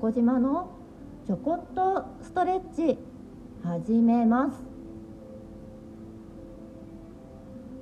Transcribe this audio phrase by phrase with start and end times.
[0.00, 0.70] 横島の
[1.26, 2.96] ちょこっとストレッチ
[3.64, 4.62] 始めます。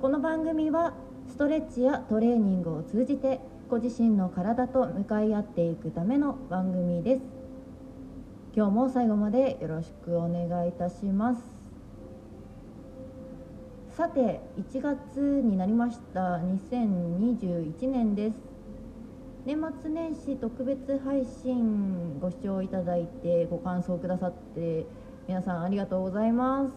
[0.01, 0.95] この番組は
[1.29, 3.39] ストレッチやトレーニングを通じて
[3.69, 7.21] ご自身の体と向かい合っていくための番組です。
[8.55, 11.43] 今日も最後までよろしくお願いいたします。
[13.91, 16.39] さて1月になりました。
[16.39, 18.56] 2021年です。
[19.47, 24.85] 年末年始特別配信ご視聴いただいてご感想くださって
[25.25, 26.73] 皆さんありがとうございます。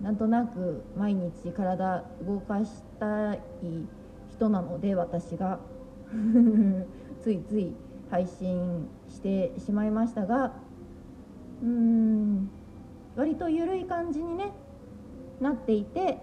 [0.00, 3.40] なんとなく毎日体動かしたい
[4.30, 5.58] 人なので私が。
[7.20, 7.72] ついつい
[8.08, 10.52] 配信してしまいましたが。
[11.64, 12.48] うーん
[13.16, 14.52] 割と緩い感じにね
[15.40, 16.18] なっていて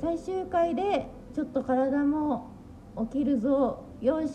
[0.00, 2.48] 最終回でちょっと体も
[2.96, 4.32] 起きるぞよし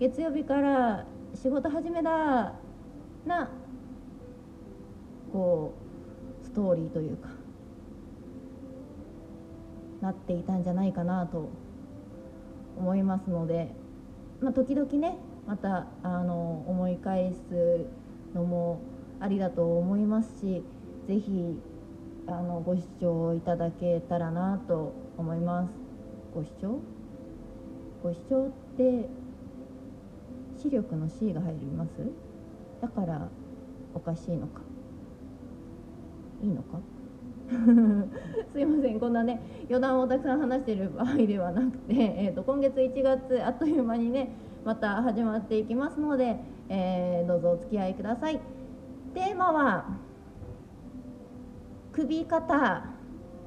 [0.00, 2.54] 月曜日から仕事始めだ
[3.26, 3.50] な。
[5.30, 5.74] こ
[6.42, 7.28] うストーリーというか。
[10.00, 11.50] なっていたんじゃないかなと
[12.78, 13.74] 思いますので、
[14.40, 17.84] まあ、時々ねまたあの思い返す
[18.32, 18.80] のも
[19.20, 20.62] ありだと思いますし
[21.08, 21.60] 是非
[22.64, 25.70] ご視聴いただけたらなと思います。
[26.34, 26.97] ご視聴？
[28.02, 29.08] ご視聴って
[30.56, 31.90] 視力の C が入ります？
[32.80, 33.28] だから
[33.94, 34.60] おかしいのか？
[36.42, 36.78] いいのか？
[38.52, 39.00] すいません。
[39.00, 44.30] こんなね余談をたくさん話している場合ではなくて、えーと、今月1月あっという間にね
[44.64, 46.36] また始まっていきますので、
[46.68, 48.40] えー、どうぞお付き合いください。
[49.14, 49.86] テーマは
[51.92, 52.84] 首肩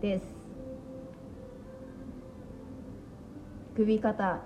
[0.01, 0.40] です。
[3.81, 4.41] 首肩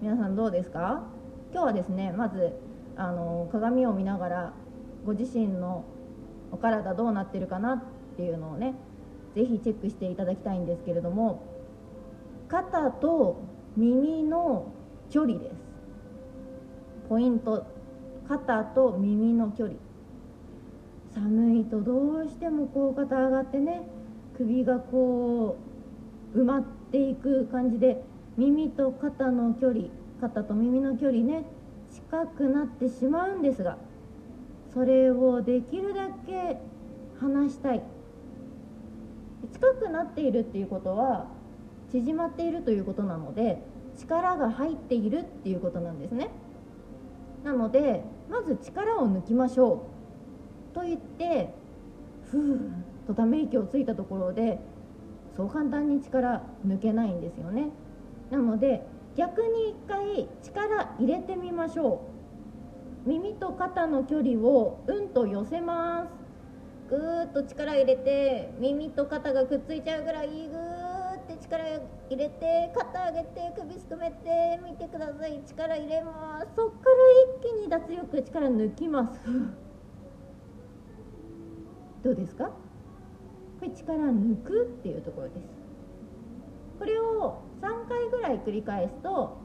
[0.00, 1.02] 皆さんどうですか？
[1.52, 2.52] 今日はですねまず
[2.94, 4.52] あの鏡を見ながら
[5.04, 5.84] ご自身の
[6.52, 7.82] お体どうなってるかなっ
[8.16, 8.76] ていうのをね
[9.34, 11.42] 是非チェックしていただきたいんですけれども
[12.46, 13.42] 肩と
[13.76, 14.72] 耳の
[15.10, 15.56] 距離です。
[17.08, 17.66] ポイント。
[18.28, 19.76] 肩と耳の距離。
[21.12, 23.82] 寒いとどうしてもこう肩上がってね
[24.36, 25.56] 首がこ
[26.32, 28.02] う埋まってていく感じで
[28.36, 29.84] 耳と肩の距離
[30.20, 31.44] 肩と耳の距離ね
[31.90, 33.76] 近くなってしまうんですが
[34.72, 36.58] それをできるだけ
[37.20, 37.82] 離したい。
[39.52, 41.26] 近くなっているっていうことは
[41.92, 43.62] 縮まっているということなので
[43.96, 46.30] 力が入っているっていうことなんですね。
[47.44, 49.86] なのでまず力を抜きましょ
[50.72, 51.50] うと言って
[52.30, 54.58] ふーっとため息をついたところで
[55.36, 57.68] そう簡単に力抜けないんですよね。
[58.30, 58.86] なので
[59.16, 62.00] 逆に一回力入れてみましょ
[63.06, 63.08] う。
[63.08, 66.24] 耳と肩の距離をうんと寄せます。
[66.88, 71.80] ぐーっと力入れて耳と肩がくっついちゃうぐらいぐーって力入
[72.16, 75.42] れて肩上げて首すくめてみてください。
[75.46, 76.48] 力入れます。
[76.54, 76.90] そっから
[77.40, 79.20] 一気に脱力力抜きます。
[82.02, 82.50] どうですか？
[83.64, 85.38] これ力抜くっていうところです。
[86.78, 89.38] これを3回ぐらい繰り返すと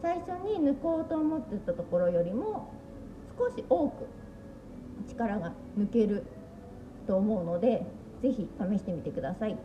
[0.00, 2.72] 最初に抜こうと思ってたところよりも
[3.38, 4.06] 少し多く
[5.06, 6.24] 力が抜ける
[7.06, 7.84] と思うので
[8.22, 9.58] 是非試してみてください。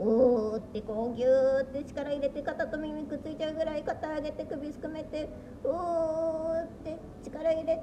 [0.00, 5.28] おーってこうギューって力入れて肩と耳くっついちゃうぐらい肩上げて首すくめて
[5.64, 7.82] おーって力入れて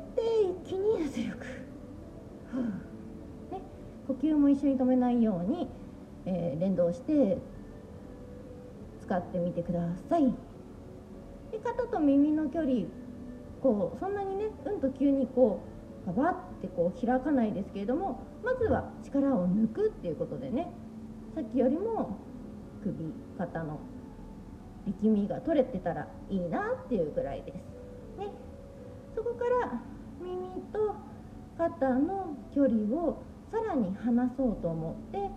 [0.66, 1.45] 一気に圧力、
[4.08, 5.68] 呼吸も一緒に止めないように、
[6.25, 7.38] えー、連動して
[9.02, 10.24] 使ってみてください
[11.52, 12.86] で肩と耳の距離
[13.62, 15.62] こうそんなにねうんと急にこ
[16.06, 20.72] うババってこう開かないですけれどもまずは力を抜くっていうことでね
[21.35, 22.17] さっきよりも
[22.84, 23.79] 首肩の
[24.85, 27.56] 力みが取れてたらいいなっていうぐらいです。
[28.20, 28.28] ね、
[29.16, 29.82] そこから
[30.22, 30.96] 耳と
[31.58, 33.23] 肩の距離を
[33.53, 35.29] さらに離そうと思って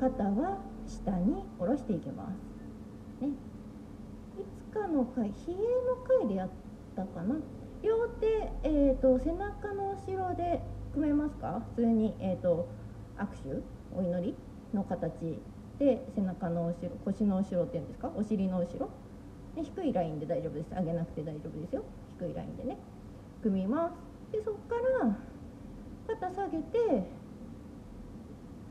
[0.00, 0.56] 肩は
[0.88, 2.32] 下に下ろしていきま
[3.20, 3.22] す。
[3.22, 3.28] ね。
[3.28, 6.48] いつかの回冷えの回でやっ
[6.96, 7.36] たかな。
[7.82, 10.62] 両手、えーと、背中の後ろで
[10.94, 11.62] 組めますか？
[11.76, 12.66] 普通に、えーと、
[13.18, 13.62] 握手
[13.94, 14.34] お祈り
[14.72, 15.12] の形
[15.78, 18.10] で背中の後ろ腰の後ろっていうんですか？
[18.16, 18.88] お尻の後ろ。
[19.54, 20.70] で低いラインで大丈夫です。
[20.74, 21.82] 上げなくて大丈夫ですよ。
[22.18, 22.78] 低いラインでね。
[23.42, 24.32] 組みます。
[24.32, 25.14] でそこから
[26.08, 27.19] 肩下げて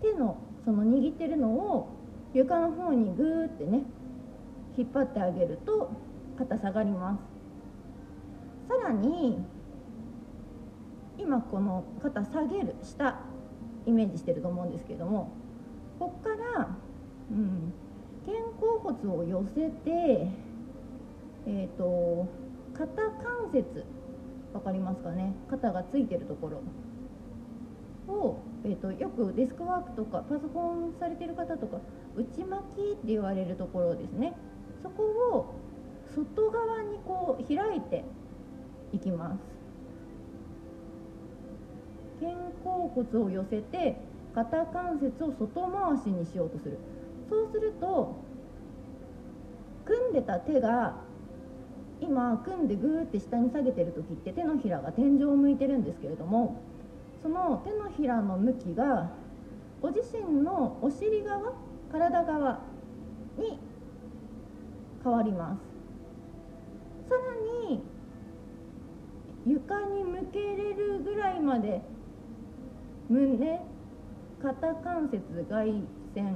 [0.02, 1.90] 手のその握ってるのを
[2.34, 3.84] 床の方にグーってね
[4.78, 5.92] 引っ張ってあげると
[6.38, 8.70] 肩下がります。
[8.70, 9.40] さらに
[11.18, 13.20] 今この肩下げる下
[13.86, 15.32] イメージしてると思うんですけれども
[15.98, 16.30] ここか
[16.60, 16.78] ら、
[17.32, 17.74] うん、
[18.26, 20.28] 肩甲骨を寄せて
[21.48, 22.28] えっ、ー、と
[22.74, 23.86] 肩関節
[24.54, 25.34] 分かりますかね？
[25.50, 26.50] 肩がついてるとこ
[28.08, 31.80] ろを、えーと、よくデスクワークとかパソコンされてる方とか
[32.16, 34.34] 内巻きって言われるところですね。
[34.84, 35.56] そこを
[36.14, 38.04] 外側にこう開いて
[38.92, 39.40] いきます。
[42.20, 42.32] 肩
[42.64, 43.96] 甲骨を寄せて
[44.36, 46.78] 肩関節を外回しにしようとする。
[47.30, 48.16] そうすると
[49.86, 50.98] 組んでた手が
[52.02, 56.62] 今組んでグーって下に下げてる時って手のひらが天井を向いてるんですけれども
[57.22, 59.12] その手のひらの向きが
[59.82, 61.54] ご自身のお尻側
[61.92, 62.60] 体側
[63.38, 63.60] に
[65.04, 65.58] 変わりま
[67.06, 67.82] すさらに
[69.46, 71.82] 床に向けれるぐらいまで
[73.10, 73.60] 胸
[74.42, 75.68] 肩関節外
[76.16, 76.36] 旋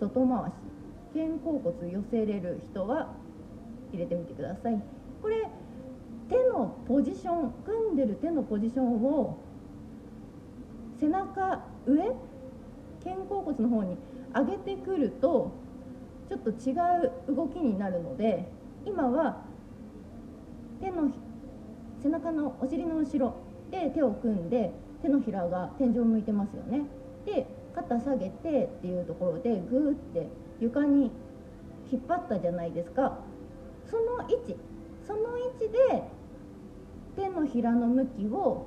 [0.00, 0.74] 外回し
[1.14, 3.14] 肩甲骨寄せれる人は
[3.92, 4.82] 入れてみてください。
[5.22, 5.46] これ
[6.28, 9.38] 手のポジション組んでる手のポジションを
[11.04, 12.16] 背中上？
[13.04, 13.98] 肩甲骨の方に
[14.34, 15.52] 上げてくると
[16.30, 16.72] ちょっと違
[17.28, 18.48] う動きになるので
[18.86, 19.42] 今は
[20.80, 21.10] 手の
[22.02, 23.34] 背中のお尻の後ろ
[23.70, 24.72] で手を組んで
[25.02, 26.86] 手のひらが天井を向いてますよね。
[27.26, 30.28] で肩下げてっていうところでグーって
[30.60, 31.10] 床に
[31.92, 33.18] 引っ張ったじゃないですか。
[33.90, 34.56] その位置
[35.06, 36.02] その位置で
[37.16, 38.66] 手のひらの向きを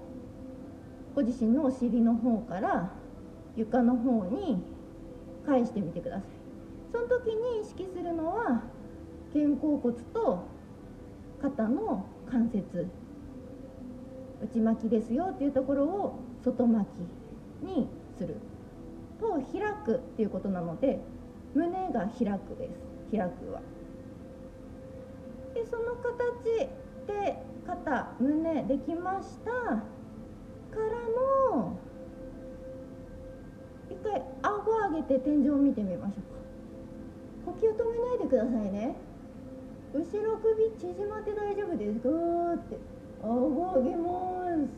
[1.18, 2.92] ご自身のお尻の方から
[3.56, 4.62] 床の方に
[5.48, 6.24] 返してみてください。
[6.92, 8.62] その時に意識するのは
[9.34, 10.44] 肩甲骨と
[11.42, 12.86] 肩の関節。
[14.44, 16.86] 内巻きですよっていうところを外巻
[17.64, 18.36] きにする。
[19.20, 21.00] と開くっていうことなので
[21.56, 22.70] 胸が開くで
[23.10, 23.18] す。
[23.18, 23.62] 開くは。
[25.56, 26.68] でその形
[27.08, 29.97] で肩胸できました。
[30.78, 30.90] から
[31.56, 31.74] の
[33.90, 37.52] 一回顎を上げて天井を見てみましょうか。
[37.52, 38.96] 呼吸止めないでくださいね。
[39.94, 42.00] 後ろ首縮まって大丈夫です。
[42.00, 42.78] グーって
[43.24, 44.10] 顎上げま
[44.52, 44.70] す。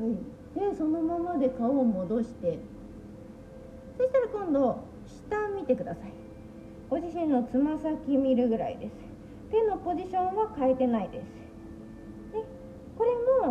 [0.00, 0.70] はい。
[0.70, 2.58] でそのままで顔を戻して。
[3.96, 6.12] そしたら今度下見てください。
[6.88, 8.92] ご自身のつま先見るぐらいです。
[9.50, 11.24] 手のポジションは変えてないです。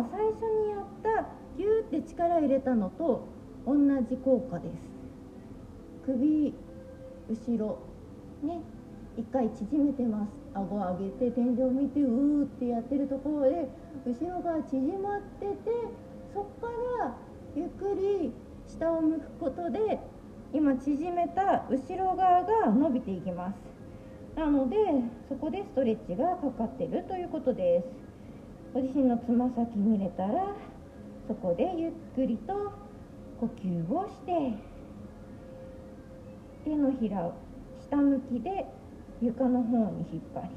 [0.04, 3.26] 最初にやったギューって力入れたのと
[3.66, 3.74] 同
[4.08, 4.74] じ効果です。
[6.06, 6.54] 首
[7.28, 7.78] 後ろ
[8.42, 8.60] ね
[9.16, 10.30] 一回縮めてます。
[10.54, 13.68] 顎上げて天井見てうーってやってるところで
[14.06, 15.54] 後ろが縮まってて
[16.32, 16.68] そこか
[17.00, 17.16] ら
[17.54, 18.32] ゆっくり
[18.66, 19.98] 下を向くことで
[20.52, 23.56] 今縮めた後ろ側が伸びていきます。
[24.38, 24.76] なので
[25.28, 28.07] そこでストレッチがかかってるということです。
[28.72, 30.54] ご自身のつま先見れたら
[31.26, 32.52] そこでゆっくりと
[33.40, 34.52] 呼吸をして
[36.64, 37.34] 手のひらを
[37.80, 38.66] 下向きで
[39.20, 40.48] 床の方に引っ張り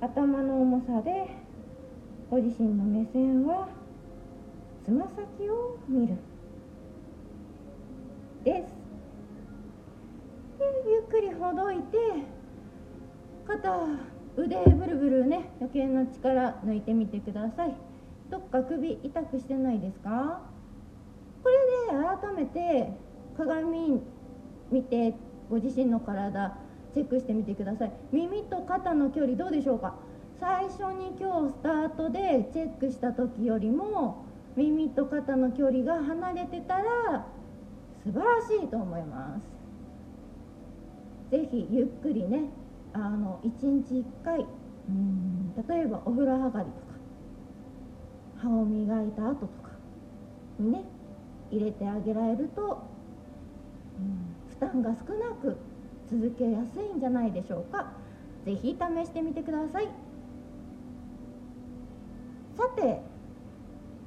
[0.00, 1.26] 頭の重さで
[2.30, 3.68] ご自身の目線は
[4.84, 6.14] つま先を見る。
[8.44, 8.80] です。
[10.58, 11.98] でゆっくりほどいて
[13.46, 13.86] 肩
[14.42, 17.74] 腕ブルブルね余計な力抜いてみてください。
[18.30, 20.40] どっか首痛くしてないですか？
[21.42, 21.56] これ
[21.92, 22.92] で改めて
[23.36, 24.00] 鏡
[24.70, 25.14] 見て
[25.50, 26.56] ご自身の体
[26.94, 27.92] チェックしてみてください。
[28.12, 29.94] 耳と肩の距離どうでしょうか？
[30.38, 34.24] 最初に今日スタートでチェックした時よりも
[34.56, 37.26] 耳と肩の距離が離れてたら
[38.04, 39.42] 素晴らしいと思います。
[41.30, 42.44] 是非ゆっくりね
[42.92, 43.50] あの1
[43.86, 44.46] 日1回
[44.88, 46.66] うん例えばお風呂上がりとか
[48.38, 49.70] 歯を磨いた後とか
[50.58, 50.84] にね
[51.50, 52.82] 入れてあげられると、
[53.98, 55.56] うん、負担が少なく
[56.10, 57.92] 続けやすいんじゃないでしょうか。
[58.44, 59.88] 是非試してみてください。
[62.56, 63.00] さて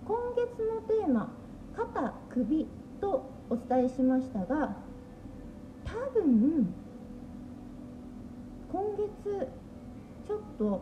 [0.06, 1.32] 今月のテーマ
[1.76, 2.68] 「肩首」
[3.00, 4.76] とお伝えしましたが
[5.84, 6.74] 多分
[8.74, 9.48] 今月
[10.26, 10.82] ちょっと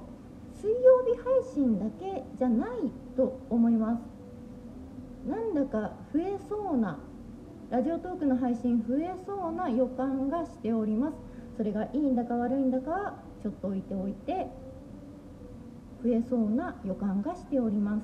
[0.53, 2.69] 水曜日配信だけじゃない
[3.17, 5.29] と思います。
[5.29, 6.99] なんだか増えそうな
[7.69, 11.17] ラジオトークの配信増えそうな予感がしております。
[11.57, 14.47] それがいいんだか悪いんだかはちょっと置いておいて
[16.01, 18.03] 増えそうな予感がしております。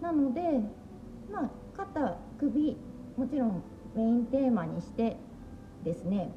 [0.00, 0.40] なので
[1.32, 2.76] まあ肩首
[3.16, 3.62] もちろん
[3.96, 5.16] メインテーマにして
[5.82, 6.30] ですね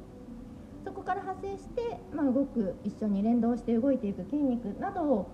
[0.86, 5.30] そこから派生して、まあ、動く一緒に連動して動いていく筋肉などを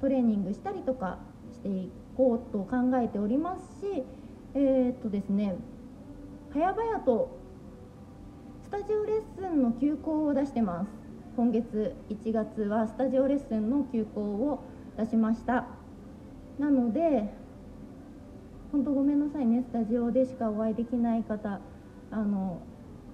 [0.00, 1.18] トレーニングしたりとか
[1.52, 4.02] していこうと考えておりますし
[4.54, 5.56] えー、っとですね
[6.54, 7.38] 早々と
[8.62, 10.88] スタジオレッスンの休校を出してます。
[11.36, 14.64] 今月1月はスタジオレッスンの休校を
[14.96, 15.66] 出しました。
[16.58, 17.28] なので
[18.72, 21.60] 本当ごめんなさいねスタジオでしかお会いできない方。
[22.10, 22.62] あの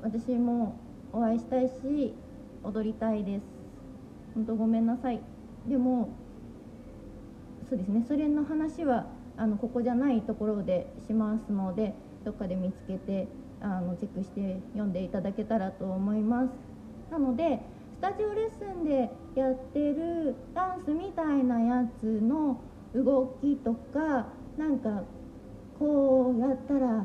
[0.03, 0.77] 私も
[1.13, 2.15] お会いしたいし
[2.63, 3.43] 踊りたいです。
[4.35, 5.21] 本当ごめんなさい。
[5.67, 6.09] でも
[7.69, 13.29] そうですねそれの話はあのここじゃないところでしますのでどっかで見つけて
[13.61, 16.51] あのチェックして読んでいただけたらと思います。
[17.11, 17.61] なので
[17.95, 22.61] スタジオレッスンでやってるダンスみたいなやつの
[22.95, 24.27] 動きとか
[24.57, 25.03] なんか
[25.79, 27.05] こうやったら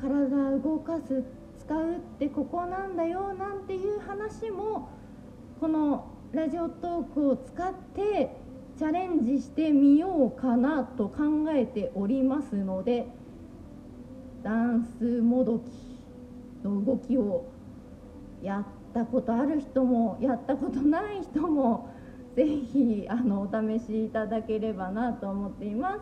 [0.00, 1.22] 体動かす
[1.66, 4.88] 使うってここなんだよなんていう話も
[5.60, 8.30] このラジオトークを使って
[8.78, 13.06] チャレンジしてみようかなと考えておりますので
[14.44, 15.62] ダンスもどき
[16.62, 17.46] の動きを
[18.42, 21.90] やったことある人もやったことない人も
[22.36, 26.00] ぜひあのお試しいただければなと思っています。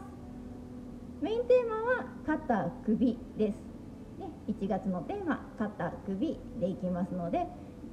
[1.22, 3.63] メインテーマは肩首です、
[4.48, 7.46] 1月のテーマ「肩首」でいきますので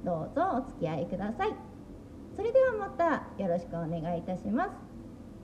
[0.04, 1.54] どうぞお付き合いください。
[2.36, 4.70] それではまたよろしくお願いいたします。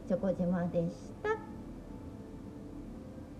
[0.09, 1.48] チョコ島でした。